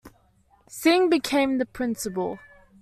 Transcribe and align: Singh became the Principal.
Singh 0.67 1.11
became 1.11 1.59
the 1.59 1.65
Principal. 1.67 2.39